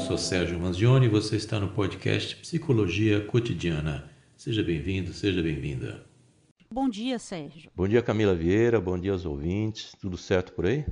[0.00, 4.10] sou Sérgio Manzioni e você está no podcast Psicologia Cotidiana.
[4.34, 6.06] Seja bem-vindo, seja bem-vinda.
[6.72, 7.70] Bom dia, Sérgio.
[7.76, 8.80] Bom dia, Camila Vieira.
[8.80, 9.92] Bom dia aos ouvintes.
[10.00, 10.86] Tudo certo por aí?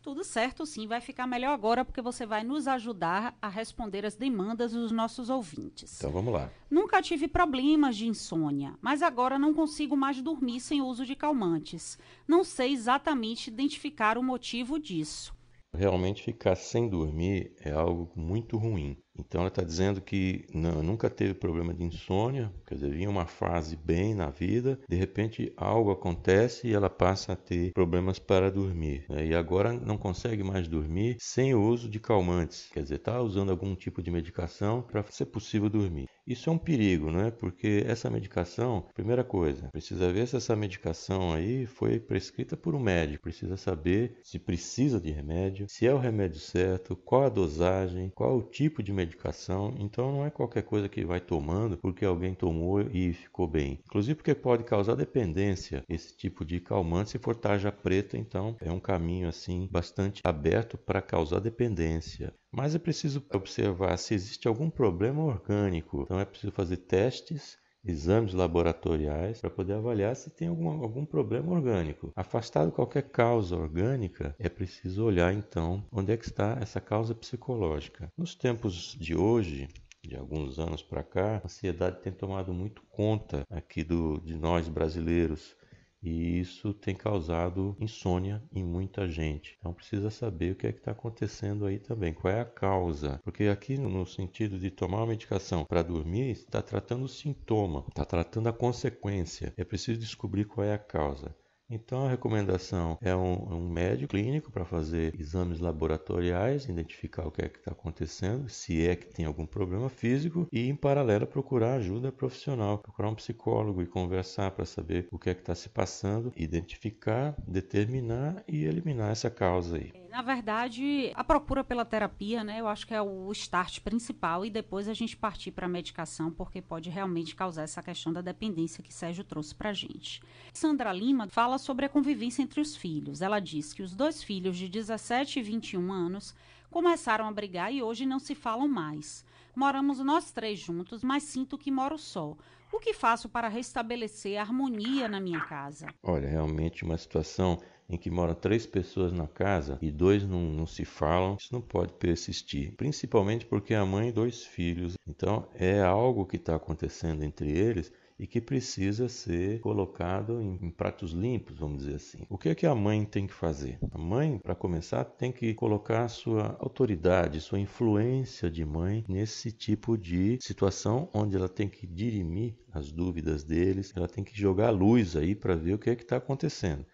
[0.00, 0.86] Tudo certo, sim.
[0.86, 5.28] Vai ficar melhor agora porque você vai nos ajudar a responder as demandas dos nossos
[5.28, 5.98] ouvintes.
[5.98, 6.48] Então vamos lá.
[6.70, 11.98] Nunca tive problemas de insônia, mas agora não consigo mais dormir sem uso de calmantes.
[12.26, 15.36] Não sei exatamente identificar o motivo disso.
[15.78, 19.00] Realmente ficar sem dormir é algo muito ruim.
[19.18, 23.26] Então ela está dizendo que não, nunca teve problema de insônia, quer dizer, vinha uma
[23.26, 28.50] fase bem na vida, de repente algo acontece e ela passa a ter problemas para
[28.50, 29.04] dormir.
[29.08, 29.26] Né?
[29.26, 33.50] E agora não consegue mais dormir sem o uso de calmantes, quer dizer, está usando
[33.50, 36.08] algum tipo de medicação para ser possível dormir.
[36.26, 37.30] Isso é um perigo, não é?
[37.30, 42.78] Porque essa medicação, primeira coisa, precisa ver se essa medicação aí foi prescrita por um
[42.78, 48.12] médico, precisa saber se precisa de remédio, se é o remédio certo, qual a dosagem,
[48.14, 52.04] qual o tipo de medicação medicação, então não é qualquer coisa que vai tomando porque
[52.04, 53.80] alguém tomou e ficou bem.
[53.86, 58.70] Inclusive porque pode causar dependência esse tipo de calmante se for tarja preta, então é
[58.70, 62.34] um caminho assim bastante aberto para causar dependência.
[62.52, 66.02] Mas é preciso observar se existe algum problema orgânico.
[66.02, 71.52] Então é preciso fazer testes exames laboratoriais para poder avaliar se tem algum, algum problema
[71.52, 72.12] orgânico.
[72.16, 78.12] Afastado qualquer causa orgânica, é preciso olhar então onde é que está essa causa psicológica.
[78.16, 79.68] Nos tempos de hoje,
[80.02, 84.68] de alguns anos para cá, a ansiedade tem tomado muito conta aqui do, de nós
[84.68, 85.56] brasileiros
[86.02, 89.56] e isso tem causado insônia em muita gente.
[89.58, 93.20] Então precisa saber o que é que está acontecendo aí também, qual é a causa.
[93.24, 98.04] Porque aqui no sentido de tomar uma medicação para dormir, está tratando o sintoma, está
[98.04, 99.52] tratando a consequência.
[99.56, 101.34] É preciso descobrir qual é a causa.
[101.70, 107.42] Então a recomendação é um, um médico clínico para fazer exames laboratoriais, identificar o que
[107.42, 111.74] é que está acontecendo, se é que tem algum problema físico e em paralelo procurar
[111.74, 115.68] ajuda profissional, procurar um psicólogo e conversar para saber o que é que está se
[115.68, 119.92] passando, identificar, determinar e eliminar essa causa aí.
[120.08, 124.50] Na verdade, a procura pela terapia, né, eu acho que é o start principal e
[124.50, 128.82] depois a gente partir para a medicação, porque pode realmente causar essa questão da dependência
[128.82, 130.22] que Sérgio trouxe para a gente.
[130.52, 133.20] Sandra Lima fala sobre a convivência entre os filhos.
[133.20, 136.34] Ela diz que os dois filhos de 17 e 21 anos
[136.70, 139.24] começaram a brigar e hoje não se falam mais.
[139.54, 142.34] Moramos nós três juntos, mas sinto que moro só.
[142.72, 145.86] O que faço para restabelecer a harmonia na minha casa?
[146.02, 147.58] Olha, realmente uma situação
[147.88, 151.60] em que moram três pessoas na casa e dois não, não se falam, isso não
[151.60, 152.74] pode persistir.
[152.76, 154.94] Principalmente porque a mãe e dois filhos.
[155.06, 160.70] Então é algo que está acontecendo entre eles e que precisa ser colocado em, em,
[160.70, 162.26] pratos limpos, vamos dizer assim.
[162.28, 163.78] O que é que a mãe tem que fazer?
[163.92, 169.52] A mãe, para começar, tem que colocar a sua autoridade, sua influência de mãe nesse
[169.52, 174.70] tipo de situação onde ela tem que dirimir as dúvidas deles, ela tem que jogar
[174.70, 176.84] luz aí para ver o que é que está acontecendo.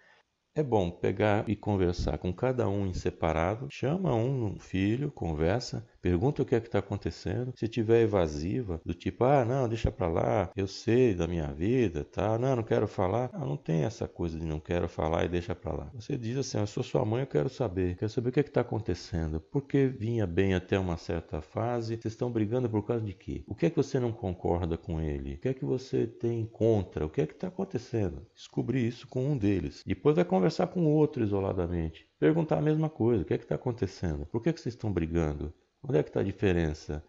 [0.57, 6.43] É bom pegar e conversar com cada um em separado, chama um filho, conversa, Pergunta
[6.43, 7.55] o que é que está acontecendo.
[7.57, 12.05] Se tiver evasiva, do tipo, ah, não, deixa para lá, eu sei da minha vida,
[12.05, 12.39] tá?
[12.39, 13.31] Não, não quero falar.
[13.33, 15.91] Ah, não tem essa coisa de não quero falar e deixa para lá.
[15.95, 17.97] Você diz assim, eu sou sua mãe, eu quero saber.
[17.97, 19.41] Quero saber o que é que está acontecendo.
[19.41, 21.97] Por que vinha bem até uma certa fase?
[21.97, 23.43] Vocês estão brigando por causa de quê?
[23.47, 25.37] O que é que você não concorda com ele?
[25.37, 27.07] O que é que você tem contra?
[27.07, 28.27] O que é que está acontecendo?
[28.35, 29.83] Descobrir isso com um deles.
[29.87, 32.07] Depois vai conversar com outro isoladamente.
[32.19, 33.23] Perguntar a mesma coisa.
[33.23, 34.27] O que é que está acontecendo?
[34.27, 35.51] Por que, é que vocês estão brigando?
[35.87, 37.05] Onde é que está a diferença?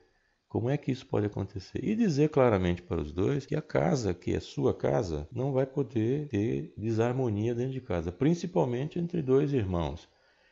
[0.49, 1.79] Como é que isso pode acontecer?
[1.81, 5.65] E dizer claramente para os dois que a casa, que é sua casa, não vai
[5.65, 10.09] poder ter desarmonia dentro de casa, principalmente entre dois irmãos.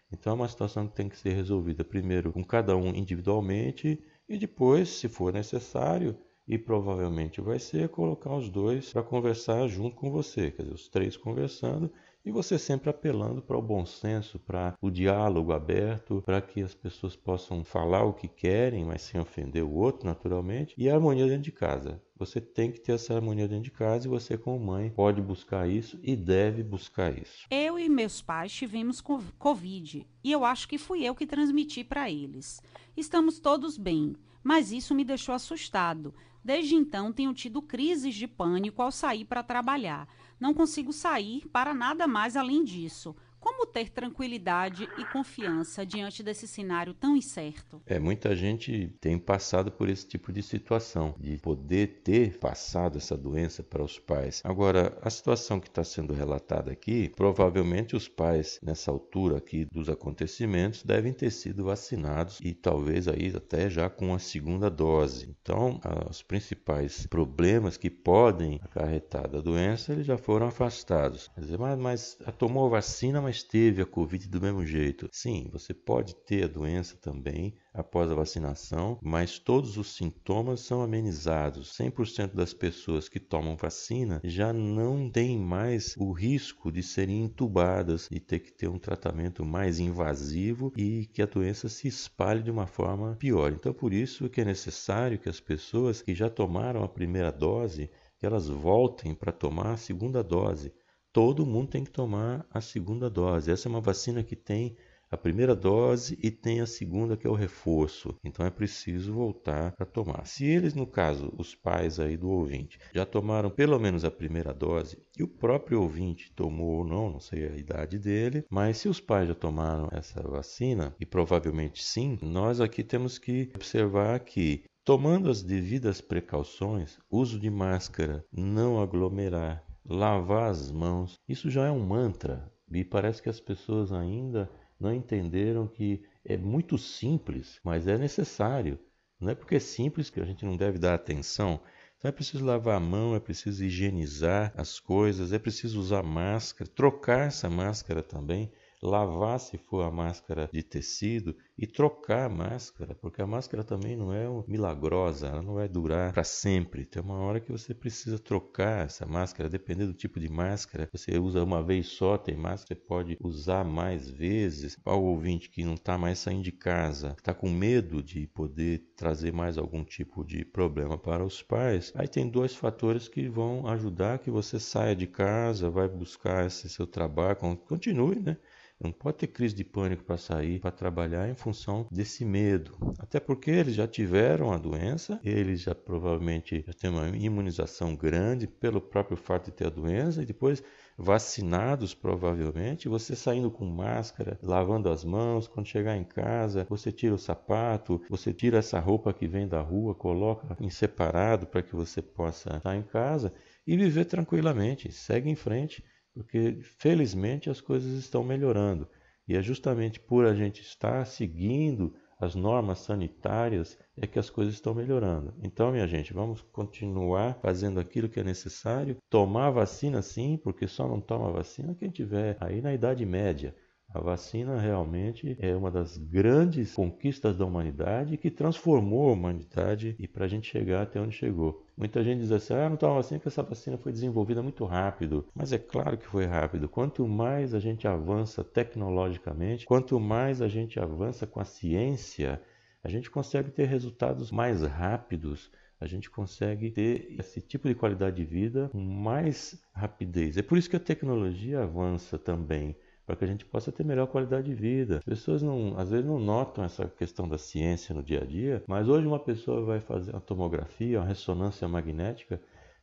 [0.09, 4.37] Então é uma situação que tem que ser resolvida primeiro com cada um individualmente e
[4.37, 6.17] depois, se for necessário,
[6.47, 10.87] e provavelmente vai ser colocar os dois para conversar junto com você, quer dizer, os
[10.87, 11.91] três conversando
[12.25, 16.73] e você sempre apelando para o bom senso, para o diálogo aberto, para que as
[16.73, 21.27] pessoas possam falar o que querem, mas sem ofender o outro, naturalmente, e a harmonia
[21.27, 22.01] dentro de casa.
[22.17, 25.67] Você tem que ter essa harmonia dentro de casa e você, como mãe, pode buscar
[25.67, 27.45] isso e deve buscar isso.
[27.49, 32.09] Eu e meus pais tivemos Covid e eu acho que fui eu que transmiti para
[32.09, 32.61] eles.
[32.95, 36.13] Estamos todos bem, mas isso me deixou assustado.
[36.43, 40.07] Desde então, tenho tido crises de pânico ao sair para trabalhar.
[40.43, 43.15] Não consigo sair para nada mais além disso.
[43.43, 47.81] Como ter tranquilidade e confiança diante desse cenário tão incerto?
[47.85, 53.17] É, muita gente tem passado por esse tipo de situação, de poder ter passado essa
[53.17, 54.41] doença para os pais.
[54.45, 59.89] Agora, a situação que está sendo relatada aqui, provavelmente os pais, nessa altura aqui dos
[59.89, 65.35] acontecimentos, devem ter sido vacinados e talvez aí até já com a segunda dose.
[65.41, 71.29] Então, os principais problemas que podem acarretar da doença, eles já foram afastados.
[71.35, 75.09] Quer dizer, mas, mas tomou vacina, mas mas teve a Covid do mesmo jeito.
[75.11, 80.83] Sim, você pode ter a doença também após a vacinação, mas todos os sintomas são
[80.83, 81.75] amenizados.
[81.75, 88.07] 100% das pessoas que tomam vacina já não têm mais o risco de serem entubadas
[88.11, 92.51] e ter que ter um tratamento mais invasivo e que a doença se espalhe de
[92.51, 93.51] uma forma pior.
[93.51, 97.89] Então, por isso que é necessário que as pessoas que já tomaram a primeira dose
[98.19, 100.71] que elas voltem para tomar a segunda dose
[101.13, 103.51] todo mundo tem que tomar a segunda dose.
[103.51, 104.75] Essa é uma vacina que tem
[105.11, 108.17] a primeira dose e tem a segunda que é o reforço.
[108.23, 110.25] Então é preciso voltar a tomar.
[110.25, 114.51] Se eles, no caso, os pais aí do ouvinte, já tomaram pelo menos a primeira
[114.51, 118.89] dose e o próprio ouvinte tomou ou não, não sei a idade dele, mas se
[118.89, 124.63] os pais já tomaram essa vacina e provavelmente sim, nós aqui temos que observar que
[124.85, 131.19] Tomando as devidas precauções, uso de máscara, não aglomerar, lavar as mãos.
[131.27, 134.49] Isso já é um mantra e parece que as pessoas ainda
[134.79, 138.79] não entenderam que é muito simples, mas é necessário.
[139.19, 141.59] Não é porque é simples que a gente não deve dar atenção.
[141.97, 146.69] Então é preciso lavar a mão, é preciso higienizar as coisas, é preciso usar máscara,
[146.69, 148.51] trocar essa máscara também
[148.83, 153.95] lavar se for a máscara de tecido e trocar a máscara, porque a máscara também
[153.95, 156.85] não é milagrosa, ela não vai durar para sempre.
[156.85, 160.89] Tem uma hora que você precisa trocar essa máscara, dependendo do tipo de máscara.
[160.91, 164.75] Você usa uma vez só, tem máscara, você pode usar mais vezes.
[164.83, 168.79] Para o ouvinte que não está mais saindo de casa, está com medo de poder
[168.95, 173.67] trazer mais algum tipo de problema para os pais, aí tem dois fatores que vão
[173.67, 177.37] ajudar que você saia de casa, vai buscar esse seu trabalho,
[177.67, 178.37] continue, né?
[178.83, 182.75] Não pode ter crise de pânico para sair, para trabalhar em função desse medo.
[182.99, 188.45] Até porque eles já tiveram a doença, eles já provavelmente já têm uma imunização grande
[188.45, 190.61] pelo próprio fato de ter a doença e depois
[190.97, 197.15] vacinados provavelmente, você saindo com máscara, lavando as mãos, quando chegar em casa, você tira
[197.15, 201.75] o sapato, você tira essa roupa que vem da rua, coloca em separado para que
[201.75, 203.33] você possa estar em casa
[203.65, 205.83] e viver tranquilamente, segue em frente
[206.13, 208.87] porque felizmente as coisas estão melhorando.
[209.27, 214.53] E é justamente por a gente estar seguindo as normas sanitárias é que as coisas
[214.53, 215.33] estão melhorando.
[215.41, 218.97] Então, minha gente, vamos continuar fazendo aquilo que é necessário.
[219.09, 223.55] Tomar vacina sim, porque só não toma vacina quem tiver aí na idade média.
[223.93, 230.07] A vacina realmente é uma das grandes conquistas da humanidade que transformou a humanidade e
[230.07, 231.63] para a gente chegar até onde chegou.
[231.77, 235.27] Muita gente diz assim: ah, não toma vacina porque essa vacina foi desenvolvida muito rápido.
[235.35, 236.67] Mas é claro que foi rápido.
[236.67, 242.41] Quanto mais a gente avança tecnologicamente, quanto mais a gente avança com a ciência,
[242.83, 248.15] a gente consegue ter resultados mais rápidos a gente consegue ter esse tipo de qualidade
[248.15, 250.37] de vida com mais rapidez.
[250.37, 252.73] É por isso que a tecnologia avança também
[253.05, 254.97] para que a gente possa ter melhor qualidade de vida.
[254.97, 258.63] As pessoas não, às vezes não notam essa questão da ciência no dia a dia,
[258.67, 262.41] mas hoje uma pessoa vai fazer uma tomografia, uma ressonância magnética,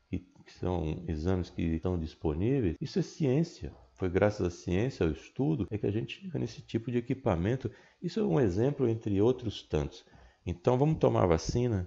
[0.09, 2.77] que, são exames que estão disponíveis.
[2.81, 3.73] Isso é ciência.
[3.95, 7.71] Foi graças à ciência, ao estudo, é que a gente chega nesse tipo de equipamento.
[8.03, 10.05] Isso é um exemplo entre outros tantos.
[10.45, 11.87] Então vamos tomar a vacina,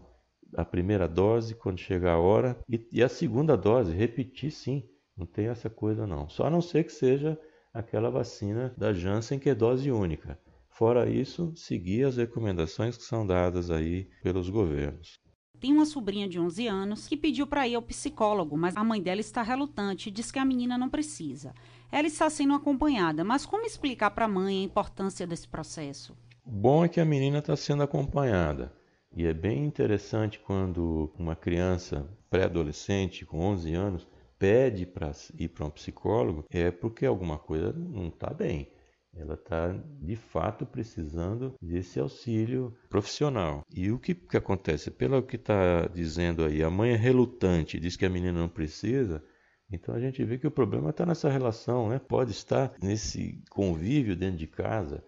[0.55, 4.88] a primeira dose quando chegar a hora e, e a segunda dose, repetir sim.
[5.17, 6.29] Não tem essa coisa não.
[6.29, 7.38] Só a não ser que seja
[7.74, 10.39] aquela vacina da Janssen que é dose única.
[10.70, 15.20] Fora isso, seguir as recomendações que são dadas aí pelos governos.
[15.60, 19.01] Tem uma sobrinha de 11 anos que pediu para ir ao psicólogo, mas a mãe
[19.01, 21.53] dela está relutante e diz que a menina não precisa.
[21.92, 26.18] Ela está sendo acompanhada, mas como explicar para a mãe a importância desse processo?
[26.46, 28.74] O bom é que a menina está sendo acompanhada.
[29.15, 34.08] E é bem interessante quando uma criança pré-adolescente com 11 anos
[34.43, 35.09] pede para
[35.39, 38.69] ir para um psicólogo é porque alguma coisa não está bem.
[39.15, 39.71] Ela está
[40.01, 43.63] de fato precisando desse auxílio profissional.
[43.73, 44.91] E o que, que acontece?
[44.91, 49.23] Pelo que está dizendo aí, a mãe é relutante, diz que a menina não precisa.
[49.71, 51.97] Então a gente vê que o problema está nessa relação, né?
[51.97, 55.01] pode estar nesse convívio dentro de casa.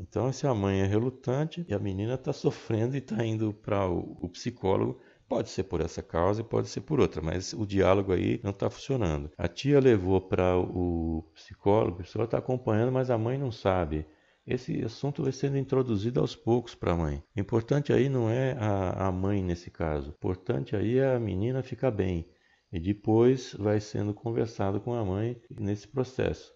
[0.00, 3.86] Então, se a mãe é relutante e a menina está sofrendo e está indo para
[3.86, 4.98] o, psicólogo
[5.30, 8.50] Pode ser por essa causa e pode ser por outra, mas o diálogo aí não
[8.50, 9.30] está funcionando.
[9.38, 14.04] A tia levou para o psicólogo, o psicólogo está acompanhando, mas a mãe não sabe.
[14.44, 17.22] Esse assunto vai sendo introduzido aos poucos para a mãe.
[17.36, 20.08] O importante aí não é a, a mãe nesse caso.
[20.08, 22.28] O importante aí é a menina ficar bem.
[22.72, 26.52] E depois vai sendo conversado com a mãe nesse processo.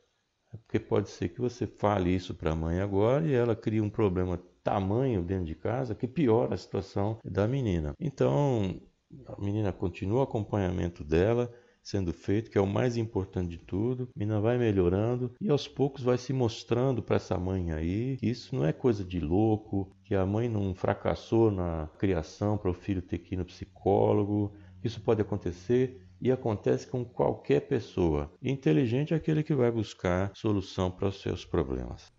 [0.67, 3.91] Porque pode ser que você fale isso para a mãe agora e ela cria um
[3.91, 7.93] problema tamanho dentro de casa que piora a situação da menina.
[8.01, 8.81] Então,
[9.27, 11.53] a menina continua o acompanhamento dela
[11.83, 14.09] sendo feito, que é o mais importante de tudo.
[14.17, 18.27] A menina vai melhorando e aos poucos vai se mostrando para essa mãe aí que
[18.27, 22.75] isso não é coisa de louco, que a mãe não fracassou na criação para o
[22.75, 24.55] filho ter que ir no psicólogo.
[24.83, 28.33] Isso pode acontecer e acontece com qualquer pessoa.
[28.43, 32.11] Inteligente é aquele que vai buscar solução para os seus problemas.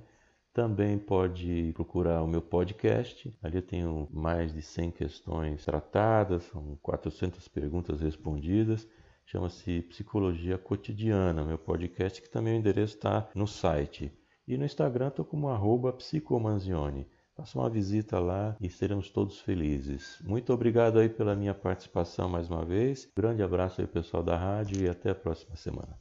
[0.53, 3.37] Também pode procurar o meu podcast.
[3.43, 8.87] Ali eu tenho mais de 100 questões tratadas, são 400 perguntas respondidas.
[9.25, 14.09] Chama-se Psicologia Cotidiana, meu podcast, que também o endereço está no site.
[14.47, 17.05] E no Instagram estou como arroba psicomanzione.
[17.35, 20.19] Faça uma visita lá e seremos todos felizes.
[20.23, 23.09] Muito obrigado aí pela minha participação mais uma vez.
[23.15, 25.97] Grande abraço aí pessoal da rádio e até a próxima semana.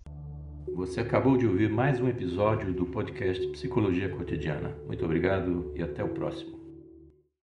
[0.75, 4.77] Você acabou de ouvir mais um episódio do podcast Psicologia Cotidiana.
[4.87, 6.62] Muito obrigado e até o próximo.